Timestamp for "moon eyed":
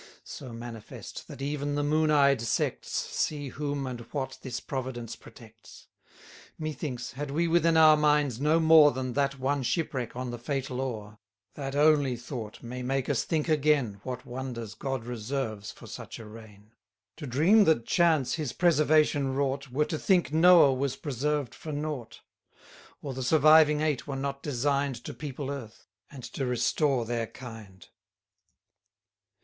1.83-2.41